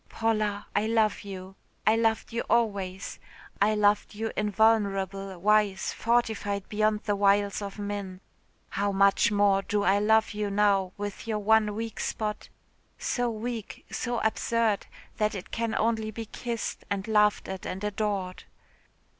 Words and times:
"Paula, 0.09 0.65
I 0.75 0.87
love 0.87 1.21
you. 1.21 1.55
I 1.85 1.95
loved 1.95 2.33
you 2.33 2.41
always. 2.49 3.19
I 3.61 3.75
loved 3.75 4.15
you 4.15 4.31
invulnerable, 4.35 5.37
wise, 5.37 5.93
fortified 5.93 6.67
beyond 6.69 7.03
the 7.03 7.15
wiles 7.15 7.61
of 7.61 7.77
men. 7.77 8.19
How 8.69 8.91
much 8.91 9.31
more 9.31 9.61
do 9.61 9.83
I 9.83 9.99
love 9.99 10.31
you 10.31 10.49
now 10.49 10.91
with 10.97 11.27
your 11.27 11.37
one 11.37 11.75
weak 11.75 11.99
spot 11.99 12.49
so 12.97 13.29
weak, 13.29 13.85
so 13.91 14.17
absurd 14.21 14.87
that 15.17 15.35
it 15.35 15.51
can 15.51 15.75
only 15.75 16.09
be 16.09 16.25
kissed, 16.25 16.83
and 16.89 17.07
laughed 17.07 17.47
at 17.47 17.67
and 17.67 17.83
adored. 17.83 18.45